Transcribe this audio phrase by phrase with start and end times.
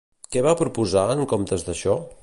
[0.35, 1.99] Què va proposar en comptes d'això?